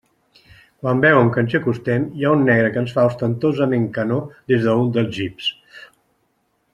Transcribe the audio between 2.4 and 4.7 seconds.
negre que ens fa ostentosament que no des